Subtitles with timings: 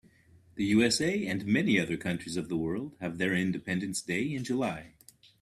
[0.55, 4.95] The USA and many other countries of the world have their independence day in July.